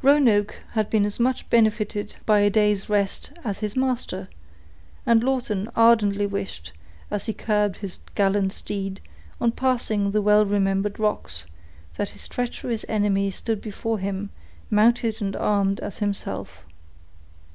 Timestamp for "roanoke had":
0.00-0.88